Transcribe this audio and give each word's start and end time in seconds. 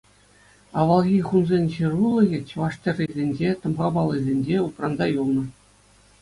Авалхи 0.83 1.19
хунсен 1.27 1.65
ҫырулӑхӗ 1.73 2.39
чӑваш 2.49 2.75
тӗррисенче, 2.83 3.49
тӑмха 3.61 3.87
паллисенче 3.95 4.57
упранса 4.67 5.05
юлнӑ. 5.21 5.43